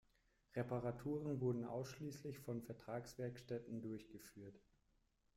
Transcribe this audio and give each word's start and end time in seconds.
Reparaturen 0.55 1.41
wurden 1.41 1.63
ausschließlich 1.63 2.39
von 2.39 2.63
Vertragswerkstätten 2.63 3.83
durchgeführt. 3.83 4.59